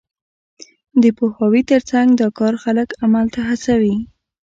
[1.01, 3.95] د پوهاوي تر څنګ، دا کار خلک عمل ته هڅوي.